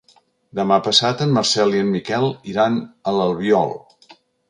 [0.59, 3.81] Demà passat en Marcel i en Miquel iran a l'Albiol.